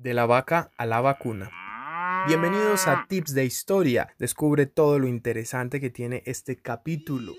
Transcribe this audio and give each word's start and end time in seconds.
De 0.00 0.14
la 0.14 0.26
vaca 0.26 0.70
a 0.76 0.86
la 0.86 1.00
vacuna. 1.00 1.50
Bienvenidos 2.28 2.86
a 2.86 3.06
Tips 3.08 3.34
de 3.34 3.44
Historia. 3.44 4.14
Descubre 4.16 4.66
todo 4.66 5.00
lo 5.00 5.08
interesante 5.08 5.80
que 5.80 5.90
tiene 5.90 6.22
este 6.24 6.56
capítulo. 6.56 7.34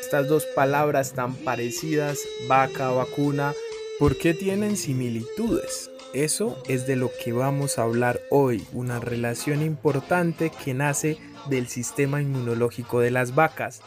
Estas 0.00 0.26
dos 0.26 0.46
palabras 0.56 1.12
tan 1.12 1.34
parecidas, 1.34 2.18
vaca, 2.48 2.92
vacuna, 2.92 3.52
¿por 3.98 4.16
qué 4.16 4.32
tienen 4.32 4.78
similitudes? 4.78 5.90
Eso 6.14 6.62
es 6.66 6.86
de 6.86 6.96
lo 6.96 7.10
que 7.22 7.34
vamos 7.34 7.78
a 7.78 7.82
hablar 7.82 8.22
hoy, 8.30 8.66
una 8.72 9.00
relación 9.00 9.60
importante 9.60 10.50
que 10.64 10.72
nace 10.72 11.18
del 11.50 11.68
sistema 11.68 12.22
inmunológico 12.22 13.00
de 13.00 13.10
las 13.10 13.34
vacas. 13.34 13.82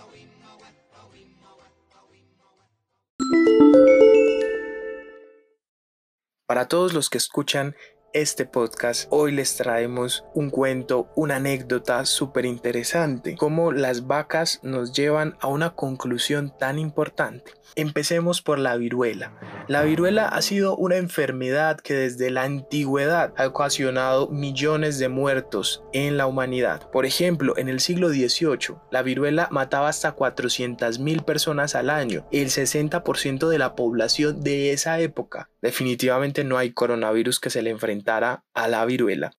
Para 6.52 6.68
todos 6.68 6.92
los 6.92 7.10
que 7.10 7.18
escuchan 7.18 7.78
este 8.14 8.46
podcast, 8.46 9.08
hoy 9.10 9.32
les 9.32 9.56
traemos 9.56 10.26
un 10.34 10.50
cuento, 10.50 11.10
una 11.16 11.38
anécdota 11.38 12.06
súper 12.06 12.46
interesante, 12.46 13.36
cómo 13.38 13.72
las 13.72 14.08
vacas 14.08 14.60
nos 14.64 14.94
llevan 14.94 15.38
a 15.40 15.48
una 15.48 15.76
conclusión 15.76 16.54
tan 16.58 16.80
importante. 16.80 17.54
Empecemos 17.76 18.42
por 18.42 18.60
la 18.60 18.76
viruela. 18.76 19.34
La 19.70 19.84
viruela 19.84 20.28
ha 20.28 20.42
sido 20.42 20.76
una 20.76 20.98
enfermedad 20.98 21.80
que 21.80 21.94
desde 21.94 22.30
la 22.30 22.44
antigüedad 22.44 23.34
ha 23.38 23.48
ocasionado 23.48 24.28
millones 24.28 25.00
de 25.00 25.08
muertos 25.08 25.82
en 25.94 26.18
la 26.18 26.28
humanidad. 26.28 26.90
Por 26.92 27.06
ejemplo, 27.06 27.58
en 27.58 27.70
el 27.70 27.80
siglo 27.80 28.10
XVIII, 28.10 28.76
la 28.92 29.04
viruela 29.04 29.48
mataba 29.52 29.88
hasta 29.88 30.18
400.000 30.18 31.24
personas 31.24 31.76
al 31.76 31.90
año, 31.90 32.28
el 32.34 32.50
60% 32.50 33.48
de 33.48 33.58
la 33.58 33.76
población 33.76 34.42
de 34.42 34.74
esa 34.74 35.00
época. 35.00 35.50
Definitivamente 35.62 36.44
no 36.44 36.58
hay 36.58 36.74
coronavirus 36.74 37.40
que 37.40 37.52
se 37.52 37.62
le 37.62 37.70
a 38.08 38.68
la 38.68 38.86
viruela. 38.86 39.32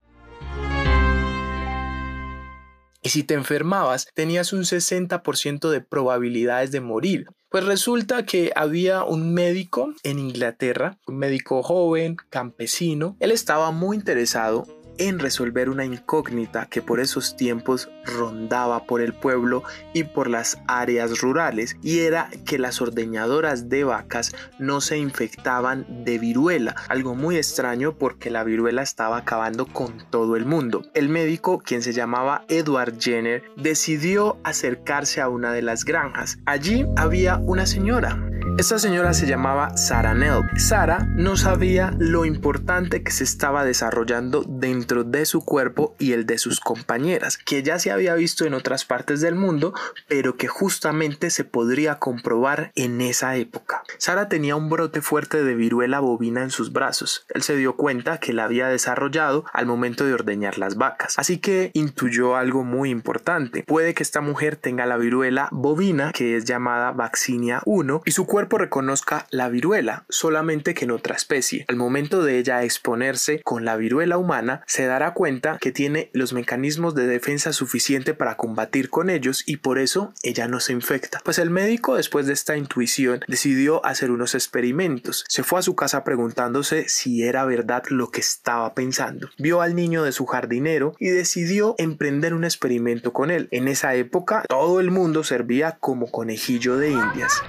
Y 3.04 3.08
si 3.08 3.24
te 3.24 3.34
enfermabas, 3.34 4.06
tenías 4.14 4.52
un 4.52 4.62
60% 4.62 5.70
de 5.70 5.80
probabilidades 5.80 6.70
de 6.70 6.80
morir. 6.80 7.26
Pues 7.48 7.64
resulta 7.64 8.24
que 8.24 8.52
había 8.54 9.02
un 9.02 9.34
médico 9.34 9.92
en 10.04 10.20
Inglaterra, 10.20 10.98
un 11.06 11.18
médico 11.18 11.62
joven, 11.62 12.16
campesino. 12.30 13.16
Él 13.18 13.32
estaba 13.32 13.72
muy 13.72 13.96
interesado 13.96 14.66
en 14.98 15.18
resolver 15.18 15.68
una 15.68 15.84
incógnita 15.84 16.66
que 16.66 16.82
por 16.82 17.00
esos 17.00 17.36
tiempos 17.36 17.88
rondaba 18.04 18.84
por 18.84 19.00
el 19.00 19.12
pueblo 19.12 19.62
y 19.92 20.04
por 20.04 20.28
las 20.28 20.58
áreas 20.66 21.20
rurales 21.20 21.76
y 21.82 22.00
era 22.00 22.30
que 22.44 22.58
las 22.58 22.80
ordeñadoras 22.80 23.68
de 23.68 23.84
vacas 23.84 24.32
no 24.58 24.80
se 24.80 24.98
infectaban 24.98 26.04
de 26.04 26.18
viruela, 26.18 26.74
algo 26.88 27.14
muy 27.14 27.36
extraño 27.36 27.96
porque 27.96 28.30
la 28.30 28.44
viruela 28.44 28.82
estaba 28.82 29.18
acabando 29.18 29.66
con 29.66 29.98
todo 30.10 30.36
el 30.36 30.46
mundo. 30.46 30.82
El 30.94 31.08
médico, 31.08 31.58
quien 31.58 31.82
se 31.82 31.92
llamaba 31.92 32.44
Edward 32.48 32.98
Jenner, 32.98 33.42
decidió 33.56 34.38
acercarse 34.44 35.20
a 35.20 35.28
una 35.28 35.52
de 35.52 35.62
las 35.62 35.84
granjas. 35.84 36.38
Allí 36.46 36.86
había 36.96 37.36
una 37.38 37.66
señora, 37.66 38.18
esta 38.58 38.78
señora 38.78 39.14
se 39.14 39.26
llamaba 39.26 39.76
Sarah 39.76 40.14
Nell. 40.14 40.42
Sara 40.56 41.06
no 41.16 41.36
sabía 41.36 41.94
lo 41.98 42.24
importante 42.24 43.02
que 43.02 43.10
se 43.10 43.24
estaba 43.24 43.64
desarrollando 43.64 44.44
dentro 44.46 45.04
de 45.04 45.24
su 45.24 45.44
cuerpo 45.44 45.96
y 45.98 46.12
el 46.12 46.26
de 46.26 46.38
sus 46.38 46.60
compañeras, 46.60 47.38
que 47.38 47.62
ya 47.62 47.78
se 47.78 47.90
había 47.90 48.14
visto 48.14 48.44
en 48.44 48.54
otras 48.54 48.84
partes 48.84 49.20
del 49.20 49.36
mundo, 49.36 49.72
pero 50.06 50.36
que 50.36 50.48
justamente 50.48 51.30
se 51.30 51.44
podría 51.44 51.98
comprobar 51.98 52.72
en 52.74 53.00
esa 53.00 53.36
época. 53.36 53.82
Sara 53.98 54.28
tenía 54.28 54.54
un 54.54 54.68
brote 54.68 55.00
fuerte 55.00 55.42
de 55.42 55.54
viruela 55.54 56.00
bovina 56.00 56.42
en 56.42 56.50
sus 56.50 56.72
brazos. 56.72 57.24
Él 57.30 57.42
se 57.42 57.56
dio 57.56 57.76
cuenta 57.76 58.18
que 58.18 58.32
la 58.32 58.44
había 58.44 58.68
desarrollado 58.68 59.44
al 59.52 59.66
momento 59.66 60.04
de 60.04 60.14
ordeñar 60.14 60.58
las 60.58 60.76
vacas, 60.76 61.18
así 61.18 61.38
que 61.38 61.70
intuyó 61.74 62.36
algo 62.36 62.64
muy 62.64 62.90
importante. 62.90 63.64
Puede 63.66 63.94
que 63.94 64.02
esta 64.02 64.20
mujer 64.20 64.56
tenga 64.56 64.84
la 64.84 64.98
viruela 64.98 65.48
bovina, 65.52 66.12
que 66.12 66.36
es 66.36 66.44
llamada 66.44 66.92
vaccinia 66.92 67.62
1, 67.64 68.02
y 68.04 68.10
su 68.10 68.26
cuerpo 68.26 68.41
cuerpo 68.42 68.58
reconozca 68.58 69.28
la 69.30 69.48
viruela, 69.48 70.04
solamente 70.08 70.74
que 70.74 70.84
en 70.84 70.90
otra 70.90 71.14
especie. 71.14 71.64
Al 71.68 71.76
momento 71.76 72.24
de 72.24 72.38
ella 72.38 72.64
exponerse 72.64 73.40
con 73.44 73.64
la 73.64 73.76
viruela 73.76 74.18
humana, 74.18 74.64
se 74.66 74.84
dará 74.84 75.14
cuenta 75.14 75.58
que 75.60 75.70
tiene 75.70 76.10
los 76.12 76.32
mecanismos 76.32 76.96
de 76.96 77.06
defensa 77.06 77.52
suficiente 77.52 78.14
para 78.14 78.36
combatir 78.36 78.90
con 78.90 79.10
ellos 79.10 79.44
y 79.46 79.58
por 79.58 79.78
eso 79.78 80.12
ella 80.24 80.48
no 80.48 80.58
se 80.58 80.72
infecta. 80.72 81.20
Pues 81.22 81.38
el 81.38 81.50
médico, 81.50 81.94
después 81.94 82.26
de 82.26 82.32
esta 82.32 82.56
intuición, 82.56 83.20
decidió 83.28 83.86
hacer 83.86 84.10
unos 84.10 84.34
experimentos. 84.34 85.24
Se 85.28 85.44
fue 85.44 85.60
a 85.60 85.62
su 85.62 85.76
casa 85.76 86.02
preguntándose 86.02 86.88
si 86.88 87.22
era 87.22 87.44
verdad 87.44 87.84
lo 87.90 88.10
que 88.10 88.18
estaba 88.18 88.74
pensando. 88.74 89.30
Vio 89.38 89.60
al 89.60 89.76
niño 89.76 90.02
de 90.02 90.10
su 90.10 90.26
jardinero 90.26 90.96
y 90.98 91.10
decidió 91.10 91.76
emprender 91.78 92.34
un 92.34 92.42
experimento 92.42 93.12
con 93.12 93.30
él. 93.30 93.46
En 93.52 93.68
esa 93.68 93.94
época, 93.94 94.42
todo 94.48 94.80
el 94.80 94.90
mundo 94.90 95.22
servía 95.22 95.76
como 95.78 96.10
conejillo 96.10 96.76
de 96.76 96.90
indias. 96.90 97.40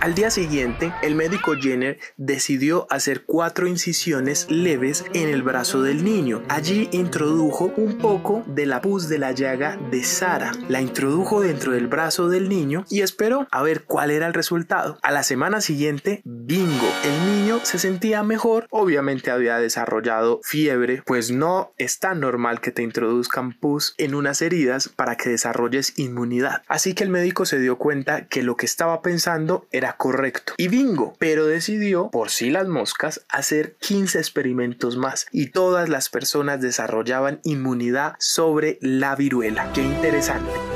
Al 0.00 0.14
día 0.14 0.30
siguiente, 0.30 0.94
el 1.02 1.14
médico 1.14 1.56
Jenner 1.60 1.98
decidió 2.16 2.86
hacer 2.88 3.24
cuatro 3.26 3.66
incisiones 3.66 4.46
leves 4.50 5.04
en 5.12 5.28
el 5.28 5.42
brazo 5.42 5.82
del 5.82 6.02
niño. 6.04 6.42
Allí 6.48 6.88
introdujo 6.90 7.70
un 7.76 7.98
poco 7.98 8.42
de 8.46 8.64
la 8.64 8.80
pus 8.80 9.10
de 9.10 9.18
la 9.18 9.32
llaga 9.32 9.76
de 9.90 10.02
Sara. 10.02 10.52
La 10.70 10.80
introdujo 10.80 11.42
dentro 11.42 11.72
del 11.72 11.86
brazo 11.86 12.30
del 12.30 12.48
niño 12.48 12.86
y 12.88 13.02
esperó 13.02 13.46
a 13.50 13.62
ver 13.62 13.84
cuál 13.84 14.10
era 14.10 14.26
el 14.26 14.32
resultado. 14.32 14.96
A 15.02 15.10
la 15.10 15.22
semana 15.22 15.60
siguiente, 15.60 16.22
bingo, 16.24 16.88
el 17.04 17.26
niño 17.26 17.60
se 17.62 17.78
sentía 17.78 18.22
mejor. 18.22 18.68
Obviamente 18.70 19.30
había 19.30 19.58
desarrollado 19.58 20.40
fiebre, 20.42 21.02
pues 21.04 21.30
no 21.30 21.74
es 21.76 21.98
tan 21.98 22.20
normal 22.20 22.62
que 22.62 22.72
te 22.72 22.82
introduzcan 22.82 23.52
pus 23.52 23.94
en 23.98 24.14
unas 24.14 24.40
heridas 24.40 24.88
para 24.88 25.18
que 25.18 25.28
desarrolles 25.28 25.92
inmunidad. 25.98 26.62
Así 26.68 26.94
que 26.94 27.04
el 27.04 27.10
médico 27.10 27.44
se 27.44 27.58
dio 27.58 27.76
cuenta 27.76 28.26
que 28.28 28.42
lo 28.42 28.56
que 28.56 28.64
estaba 28.64 29.02
pensando 29.02 29.68
era 29.70 29.89
correcto. 29.96 30.54
Y 30.56 30.68
bingo, 30.68 31.14
pero 31.18 31.46
decidió, 31.46 32.10
por 32.10 32.30
si 32.30 32.50
las 32.50 32.68
moscas, 32.68 33.24
hacer 33.28 33.76
15 33.80 34.18
experimentos 34.18 34.96
más 34.96 35.26
y 35.32 35.50
todas 35.50 35.88
las 35.88 36.08
personas 36.08 36.60
desarrollaban 36.60 37.40
inmunidad 37.44 38.14
sobre 38.18 38.78
la 38.80 39.16
viruela. 39.16 39.72
Qué 39.72 39.82
interesante. 39.82 40.69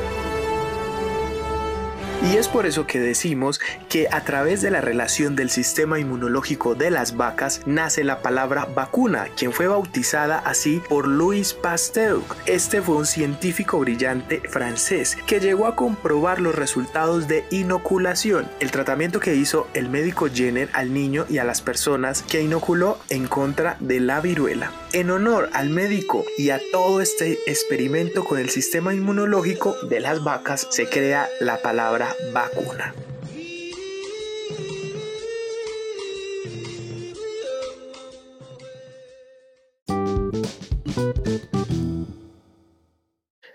Y 2.24 2.38
es 2.38 2.48
por 2.48 2.64
eso 2.64 2.86
que 2.86 3.00
decimos 3.00 3.60
que 3.90 4.08
a 4.10 4.24
través 4.24 4.62
de 4.62 4.70
la 4.70 4.80
relación 4.80 5.36
del 5.36 5.50
sistema 5.50 6.00
inmunológico 6.00 6.74
de 6.74 6.90
las 6.90 7.18
vacas 7.18 7.60
nace 7.66 8.02
la 8.02 8.22
palabra 8.22 8.64
vacuna, 8.64 9.28
quien 9.36 9.52
fue 9.52 9.66
bautizada 9.66 10.38
así 10.38 10.80
por 10.88 11.06
Louis 11.06 11.52
Pasteur. 11.52 12.22
Este 12.46 12.80
fue 12.80 12.96
un 12.96 13.04
científico 13.04 13.78
brillante 13.78 14.40
francés 14.48 15.18
que 15.26 15.38
llegó 15.38 15.66
a 15.66 15.76
comprobar 15.76 16.40
los 16.40 16.54
resultados 16.54 17.28
de 17.28 17.44
inoculación, 17.50 18.48
el 18.58 18.70
tratamiento 18.70 19.20
que 19.20 19.34
hizo 19.34 19.68
el 19.74 19.90
médico 19.90 20.28
Jenner 20.32 20.70
al 20.72 20.94
niño 20.94 21.26
y 21.28 21.36
a 21.38 21.44
las 21.44 21.60
personas 21.60 22.22
que 22.22 22.40
inoculó 22.40 22.98
en 23.10 23.28
contra 23.28 23.76
de 23.80 24.00
la 24.00 24.22
viruela. 24.22 24.72
En 24.94 25.10
honor 25.10 25.50
al 25.52 25.68
médico 25.68 26.24
y 26.38 26.50
a 26.50 26.60
todo 26.72 27.02
este 27.02 27.38
experimento 27.46 28.24
con 28.24 28.38
el 28.38 28.48
sistema 28.48 28.94
inmunológico 28.94 29.76
de 29.90 30.00
las 30.00 30.24
vacas 30.24 30.66
se 30.70 30.88
crea 30.88 31.28
la 31.40 31.60
palabra 31.60 32.13
vacuna. 32.32 32.94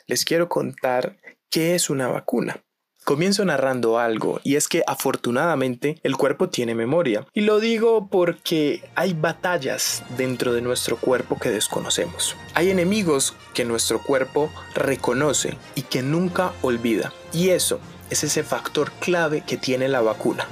Les 0.07 0.25
quiero 0.25 0.49
contar 0.49 1.17
qué 1.51 1.75
es 1.75 1.91
una 1.91 2.07
vacuna. 2.07 2.63
Comienzo 3.05 3.45
narrando 3.45 3.97
algo 3.97 4.39
y 4.43 4.55
es 4.55 4.67
que 4.67 4.83
afortunadamente 4.85 5.99
el 6.03 6.17
cuerpo 6.17 6.49
tiene 6.49 6.75
memoria. 6.75 7.25
Y 7.33 7.41
lo 7.41 7.59
digo 7.59 8.07
porque 8.09 8.83
hay 8.95 9.13
batallas 9.13 10.03
dentro 10.17 10.53
de 10.53 10.61
nuestro 10.61 10.97
cuerpo 10.97 11.39
que 11.39 11.49
desconocemos. 11.49 12.35
Hay 12.53 12.69
enemigos 12.69 13.35
que 13.53 13.65
nuestro 13.65 14.01
cuerpo 14.01 14.51
reconoce 14.75 15.57
y 15.75 15.83
que 15.83 16.01
nunca 16.01 16.53
olvida. 16.61 17.13
Y 17.31 17.49
eso 17.49 17.79
es 18.09 18.23
ese 18.23 18.43
factor 18.43 18.91
clave 18.99 19.41
que 19.41 19.57
tiene 19.57 19.87
la 19.87 20.01
vacuna. 20.01 20.47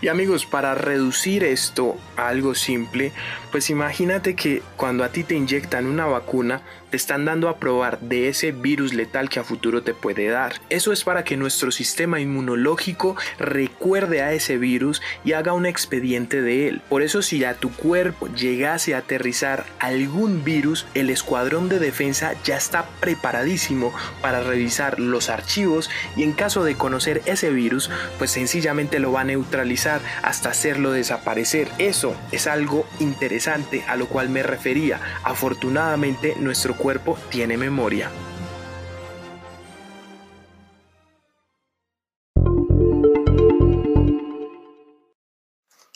Y 0.00 0.08
amigos, 0.08 0.46
para 0.46 0.74
reducir 0.74 1.44
esto 1.44 1.96
a 2.16 2.28
algo 2.28 2.54
simple, 2.54 3.12
Pues 3.52 3.68
imagínate 3.68 4.34
que 4.34 4.62
cuando 4.78 5.04
a 5.04 5.10
ti 5.10 5.24
te 5.24 5.34
inyectan 5.34 5.84
una 5.84 6.06
vacuna, 6.06 6.62
te 6.88 6.96
están 6.96 7.26
dando 7.26 7.50
a 7.50 7.58
probar 7.58 8.00
de 8.00 8.28
ese 8.28 8.50
virus 8.50 8.94
letal 8.94 9.28
que 9.28 9.40
a 9.40 9.44
futuro 9.44 9.82
te 9.82 9.92
puede 9.92 10.26
dar. 10.28 10.54
Eso 10.70 10.90
es 10.90 11.04
para 11.04 11.22
que 11.22 11.36
nuestro 11.36 11.70
sistema 11.70 12.18
inmunológico 12.18 13.14
recuerde 13.38 14.22
a 14.22 14.32
ese 14.32 14.56
virus 14.56 15.02
y 15.22 15.34
haga 15.34 15.52
un 15.52 15.66
expediente 15.66 16.40
de 16.40 16.68
él. 16.68 16.82
Por 16.88 17.02
eso 17.02 17.20
si 17.20 17.44
a 17.44 17.54
tu 17.54 17.70
cuerpo 17.70 18.28
llegase 18.28 18.94
a 18.94 18.98
aterrizar 18.98 19.66
algún 19.78 20.44
virus, 20.44 20.86
el 20.94 21.10
escuadrón 21.10 21.68
de 21.68 21.78
defensa 21.78 22.32
ya 22.44 22.56
está 22.56 22.86
preparadísimo 23.00 23.92
para 24.22 24.42
revisar 24.42 24.98
los 24.98 25.28
archivos 25.28 25.90
y 26.16 26.22
en 26.22 26.32
caso 26.32 26.64
de 26.64 26.76
conocer 26.76 27.20
ese 27.26 27.50
virus, 27.50 27.90
pues 28.16 28.30
sencillamente 28.30 28.98
lo 28.98 29.12
va 29.12 29.22
a 29.22 29.24
neutralizar 29.24 30.00
hasta 30.22 30.50
hacerlo 30.50 30.92
desaparecer. 30.92 31.68
Eso 31.78 32.16
es 32.32 32.46
algo 32.46 32.86
interesante 32.98 33.41
a 33.48 33.96
lo 33.96 34.06
cual 34.06 34.28
me 34.28 34.42
refería. 34.42 35.00
Afortunadamente 35.24 36.36
nuestro 36.38 36.76
cuerpo 36.76 37.18
tiene 37.30 37.56
memoria. 37.56 38.10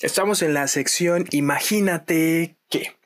Estamos 0.00 0.42
en 0.42 0.54
la 0.54 0.66
sección 0.68 1.24
Imagínate 1.30 2.56
que. 2.68 2.96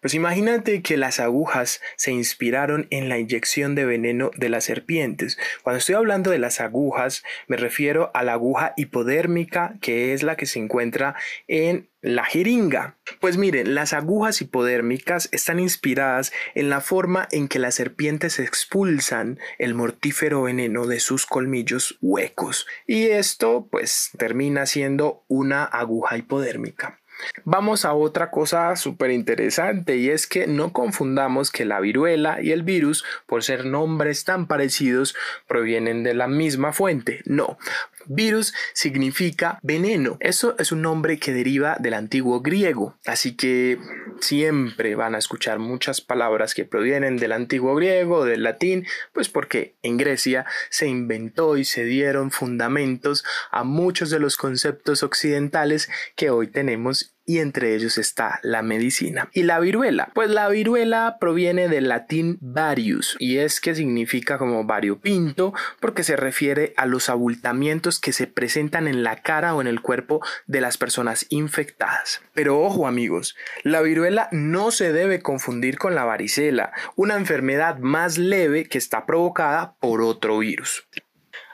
Pues 0.00 0.14
imagínate 0.14 0.82
que 0.82 0.96
las 0.96 1.20
agujas 1.20 1.80
se 1.96 2.12
inspiraron 2.12 2.86
en 2.90 3.08
la 3.08 3.18
inyección 3.18 3.74
de 3.74 3.84
veneno 3.84 4.30
de 4.36 4.48
las 4.48 4.64
serpientes. 4.64 5.38
Cuando 5.62 5.78
estoy 5.78 5.94
hablando 5.94 6.30
de 6.30 6.38
las 6.38 6.60
agujas, 6.60 7.22
me 7.46 7.56
refiero 7.56 8.10
a 8.14 8.22
la 8.22 8.34
aguja 8.34 8.74
hipodérmica, 8.76 9.74
que 9.80 10.12
es 10.12 10.22
la 10.22 10.36
que 10.36 10.46
se 10.46 10.58
encuentra 10.58 11.14
en 11.46 11.88
la 12.00 12.24
jeringa. 12.24 12.96
Pues 13.20 13.36
miren, 13.36 13.74
las 13.74 13.92
agujas 13.92 14.40
hipodérmicas 14.40 15.28
están 15.32 15.58
inspiradas 15.58 16.32
en 16.54 16.70
la 16.70 16.80
forma 16.80 17.26
en 17.32 17.48
que 17.48 17.58
las 17.58 17.74
serpientes 17.74 18.38
expulsan 18.38 19.38
el 19.58 19.74
mortífero 19.74 20.42
veneno 20.42 20.86
de 20.86 21.00
sus 21.00 21.26
colmillos 21.26 21.98
huecos. 22.00 22.66
Y 22.86 23.06
esto 23.06 23.66
pues 23.70 24.10
termina 24.16 24.66
siendo 24.66 25.24
una 25.28 25.64
aguja 25.64 26.16
hipodérmica. 26.16 26.97
Vamos 27.44 27.84
a 27.84 27.92
otra 27.94 28.30
cosa 28.30 28.74
súper 28.76 29.10
interesante 29.10 29.96
y 29.96 30.10
es 30.10 30.26
que 30.26 30.46
no 30.46 30.72
confundamos 30.72 31.50
que 31.50 31.64
la 31.64 31.80
viruela 31.80 32.40
y 32.40 32.52
el 32.52 32.62
virus, 32.62 33.04
por 33.26 33.42
ser 33.42 33.64
nombres 33.64 34.24
tan 34.24 34.46
parecidos, 34.46 35.14
provienen 35.46 36.02
de 36.02 36.14
la 36.14 36.28
misma 36.28 36.72
fuente. 36.72 37.22
No, 37.24 37.58
Virus 38.08 38.54
significa 38.74 39.58
veneno. 39.62 40.16
Eso 40.20 40.56
es 40.58 40.72
un 40.72 40.82
nombre 40.82 41.18
que 41.18 41.32
deriva 41.32 41.76
del 41.78 41.94
antiguo 41.94 42.40
griego. 42.40 42.98
Así 43.06 43.36
que 43.36 43.78
siempre 44.20 44.94
van 44.94 45.14
a 45.14 45.18
escuchar 45.18 45.58
muchas 45.58 46.00
palabras 46.00 46.54
que 46.54 46.64
provienen 46.64 47.16
del 47.16 47.32
antiguo 47.32 47.74
griego, 47.74 48.24
del 48.24 48.42
latín, 48.42 48.86
pues 49.12 49.28
porque 49.28 49.76
en 49.82 49.96
Grecia 49.96 50.46
se 50.70 50.88
inventó 50.88 51.56
y 51.56 51.64
se 51.64 51.84
dieron 51.84 52.30
fundamentos 52.30 53.24
a 53.50 53.64
muchos 53.64 54.10
de 54.10 54.18
los 54.18 54.36
conceptos 54.36 55.02
occidentales 55.02 55.88
que 56.16 56.30
hoy 56.30 56.48
tenemos 56.48 57.14
y 57.28 57.40
entre 57.40 57.74
ellos 57.74 57.98
está 57.98 58.40
la 58.42 58.62
medicina. 58.62 59.28
¿Y 59.34 59.42
la 59.42 59.60
viruela? 59.60 60.08
Pues 60.14 60.30
la 60.30 60.48
viruela 60.48 61.18
proviene 61.20 61.68
del 61.68 61.88
latín 61.88 62.38
varius 62.40 63.16
y 63.18 63.36
es 63.36 63.60
que 63.60 63.74
significa 63.74 64.38
como 64.38 64.64
variopinto 64.64 65.52
porque 65.78 66.04
se 66.04 66.16
refiere 66.16 66.72
a 66.78 66.86
los 66.86 67.10
abultamientos 67.10 68.00
que 68.00 68.14
se 68.14 68.28
presentan 68.28 68.88
en 68.88 69.02
la 69.02 69.16
cara 69.16 69.54
o 69.54 69.60
en 69.60 69.66
el 69.66 69.82
cuerpo 69.82 70.22
de 70.46 70.62
las 70.62 70.78
personas 70.78 71.26
infectadas. 71.28 72.22
Pero 72.32 72.58
ojo 72.62 72.86
amigos, 72.86 73.36
la 73.62 73.82
viruela 73.82 74.30
no 74.32 74.70
se 74.70 74.90
debe 74.94 75.20
confundir 75.20 75.76
con 75.76 75.94
la 75.94 76.06
varicela, 76.06 76.72
una 76.96 77.16
enfermedad 77.16 77.76
más 77.76 78.16
leve 78.16 78.64
que 78.64 78.78
está 78.78 79.04
provocada 79.04 79.74
por 79.80 80.00
otro 80.00 80.38
virus. 80.38 80.88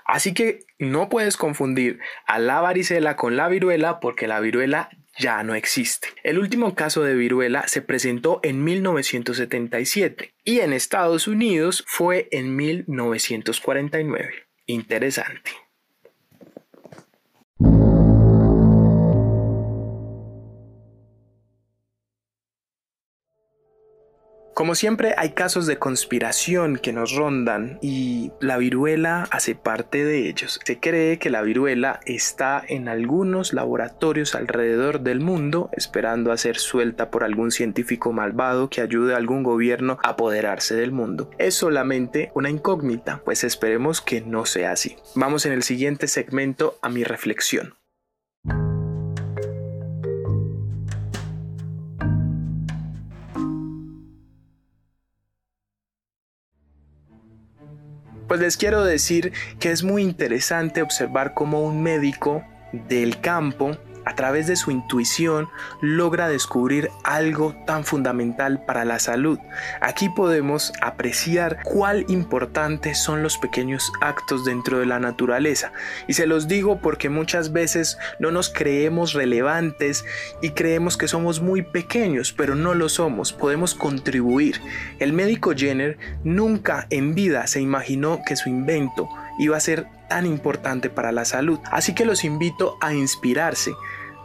Así 0.05 0.35
que 0.35 0.61
no 0.79 1.09
puedes 1.09 1.37
confundir 1.37 1.99
a 2.27 2.39
la 2.39 2.61
varicela 2.61 3.17
con 3.17 3.37
la 3.37 3.49
viruela 3.49 3.99
porque 3.99 4.29
la 4.29 4.39
viruela 4.39 4.91
ya 5.19 5.43
no 5.43 5.55
existe. 5.55 6.09
El 6.23 6.39
último 6.39 6.75
caso 6.75 7.03
de 7.03 7.15
viruela 7.15 7.69
se 7.69 7.83
presentó 7.83 8.41
en 8.43 8.65
1977 8.65 10.35
y 10.45 10.61
en 10.61 10.73
Estados 10.73 11.29
Unidos 11.29 11.85
fue 11.87 12.29
en 12.31 12.57
1949. 12.57 14.35
Interesante. 14.67 15.64
Como 24.65 24.75
siempre 24.75 25.13
hay 25.19 25.33
casos 25.33 25.67
de 25.67 25.77
conspiración 25.77 26.79
que 26.79 26.95
nos 26.95 27.15
rondan 27.15 27.79
y 27.83 28.33
la 28.41 28.57
viruela 28.57 29.29
hace 29.31 29.55
parte 29.55 30.07
de 30.07 30.27
ellos. 30.27 30.59
Se 30.65 30.81
cree 30.81 31.19
que 31.19 31.29
la 31.29 31.43
viruela 31.43 32.01
está 32.07 32.65
en 32.67 32.89
algunos 32.89 33.53
laboratorios 33.53 34.35
alrededor 34.35 35.01
del 35.01 35.21
mundo 35.21 35.69
esperando 35.73 36.33
a 36.33 36.39
ser 36.39 36.57
suelta 36.57 37.11
por 37.11 37.25
algún 37.25 37.51
científico 37.51 38.15
malvado 38.15 38.71
que 38.71 38.81
ayude 38.81 39.13
a 39.13 39.19
algún 39.19 39.43
gobierno 39.43 39.99
a 40.03 40.09
apoderarse 40.09 40.75
del 40.75 40.93
mundo. 40.93 41.29
Es 41.37 41.57
solamente 41.57 42.33
una 42.35 42.49
incógnita, 42.49 43.21
pues 43.23 43.45
esperemos 43.45 44.01
que 44.01 44.23
no 44.23 44.47
sea 44.47 44.73
así. 44.73 44.97
Vamos 45.15 45.45
en 45.45 45.53
el 45.53 45.63
siguiente 45.63 46.09
segmento 46.09 46.79
a 46.81 46.89
mi 46.89 47.05
reflexión. 47.05 47.75
Pues 58.29 58.41
les 58.41 58.57
quiero 58.57 58.85
decir 58.85 59.33
que 59.61 59.71
es 59.71 59.83
muy 59.83 60.03
interesante 60.03 60.83
observar 60.83 61.35
cómo 61.35 61.63
un 61.63 61.83
médico 61.83 62.45
del 62.89 63.21
campo 63.21 63.77
a 64.05 64.15
través 64.15 64.47
de 64.47 64.57
su 64.57 64.71
intuición 64.71 65.49
logra 65.81 66.29
descubrir 66.29 66.91
algo 67.05 67.55
tan 67.67 67.85
fundamental 67.85 68.65
para 68.65 68.85
la 68.85 68.99
salud. 68.99 69.39
Aquí 69.81 70.09
podemos 70.09 70.73
apreciar 70.81 71.59
cuál 71.63 72.05
importantes 72.09 72.99
son 72.99 73.23
los 73.23 73.39
pequeños 73.39 73.93
actos 74.01 74.45
dentro 74.45 74.79
de 74.79 74.87
la 74.87 75.01
naturaleza. 75.01 75.73
Y 76.07 76.15
se 76.15 76.27
los 76.27 76.49
digo 76.49 76.81
porque 76.81 77.09
muchas 77.09 77.53
veces 77.53 77.99
no 78.19 78.31
nos 78.31 78.51
creemos 78.51 79.13
relevantes 79.13 80.05
y 80.43 80.51
creemos 80.51 80.97
que 80.97 81.09
somos 81.09 81.41
muy 81.41 81.63
pequeños, 81.63 82.33
pero 82.33 82.55
no 82.55 82.75
lo 82.75 82.89
somos. 82.89 83.33
Podemos 83.33 83.75
contribuir. 83.75 84.61
El 84.99 85.13
médico 85.13 85.53
Jenner 85.57 85.99
nunca 86.25 86.87
en 86.91 87.15
vida 87.15 87.47
se 87.47 87.61
imaginó 87.61 88.23
que 88.27 88.37
su 88.37 88.49
invento 88.49 89.09
iba 89.39 89.57
a 89.57 89.61
ser 89.61 89.87
tan 90.09 90.27
importante 90.27 90.91
para 90.91 91.13
la 91.13 91.25
salud. 91.25 91.59
Así 91.71 91.95
que 91.95 92.05
los 92.05 92.25
invito 92.25 92.77
a 92.81 92.95
inspirarse, 92.95 93.73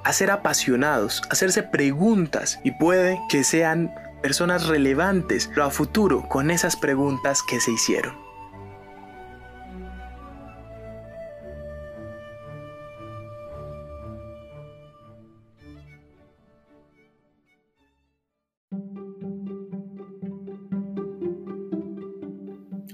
a 0.04 0.14
ser 0.14 0.32
apasionados, 0.32 1.22
a 1.24 1.34
hacerse 1.34 1.64
preguntas 1.64 2.60
y 2.64 2.72
puede 2.72 3.20
que 3.30 3.44
sean 3.44 3.94
personas 4.22 4.68
relevantes 4.68 5.50
a 5.62 5.70
futuro 5.70 6.28
con 6.28 6.52
esas 6.52 6.76
preguntas 6.76 7.42
que 7.42 7.60
se 7.60 7.72
hicieron. 7.72 8.29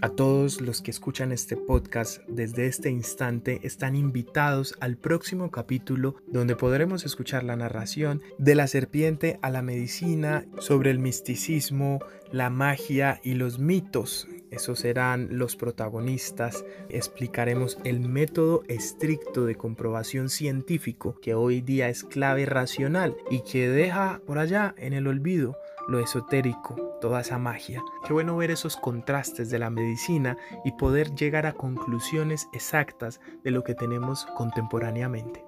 A 0.06 0.10
todos 0.10 0.62
los 0.62 0.84
que 0.84 0.92
escuchan 0.92 1.32
este 1.32 1.58
podcast 1.58 2.22
desde 2.28 2.68
este 2.68 2.92
instante 2.92 3.60
están 3.64 3.96
invitados 3.96 4.76
al 4.80 4.98
próximo 4.98 5.50
capítulo 5.50 6.18
donde 6.28 6.56
podremos 6.56 7.06
escuchar 7.06 7.44
la 7.44 7.56
narración 7.56 8.22
de 8.38 8.54
la 8.54 8.68
serpiente 8.68 9.40
a 9.42 9.50
la 9.50 9.64
medicina 9.64 10.46
sobre 10.60 10.92
el 10.92 11.00
misticismo, 11.00 12.02
la 12.32 12.52
magia 12.52 13.20
y 13.24 13.34
los 13.34 13.58
mitos. 13.58 14.28
Esos 14.52 14.78
serán 14.78 15.40
los 15.40 15.56
protagonistas. 15.56 16.64
Explicaremos 16.90 17.80
el 17.84 18.00
método 18.00 18.62
estricto 18.68 19.48
de 19.48 19.56
comprobación 19.56 20.30
científico 20.30 21.20
que 21.20 21.34
hoy 21.34 21.62
día 21.62 21.90
es 21.90 22.04
clave 22.04 22.46
racional 22.46 23.18
y 23.32 23.42
que 23.42 23.70
deja 23.70 24.22
por 24.28 24.38
allá 24.38 24.76
en 24.78 24.94
el 24.94 25.08
olvido 25.08 25.58
lo 25.88 26.00
esotérico, 26.00 26.76
toda 27.00 27.22
esa 27.22 27.38
magia. 27.38 27.84
Qué 28.06 28.14
bueno 28.14 28.36
ver 28.38 28.52
esos 28.52 28.78
contrastes 28.78 29.50
de 29.50 29.60
la 29.60 29.70
medicina 29.70 30.38
y 30.64 30.72
poder 30.74 31.14
llegar 31.16 31.46
a 31.46 31.54
conclusiones 31.54 32.48
exactas 32.54 33.20
de 33.44 33.52
lo 33.52 33.64
que 33.64 33.76
tenemos 33.76 34.26
contemporáneamente. 34.36 35.45